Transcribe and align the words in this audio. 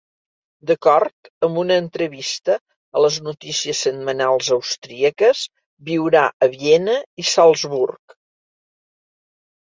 D'acord 0.69 1.27
amb 1.47 1.57
una 1.63 1.75
entrevista 1.81 2.55
a 2.95 3.03
les 3.05 3.19
notícies 3.27 3.81
setmanals 3.87 4.49
austríaques, 4.55 5.43
viurà 5.91 6.23
a 6.47 6.49
Viena 6.55 6.97
i 7.25 7.27
Salzburg. 7.33 8.17